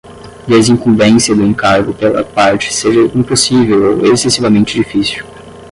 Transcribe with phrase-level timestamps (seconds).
[0.47, 5.23] desincumbência do encargo pela parte seja impossível ou excessivamente difícil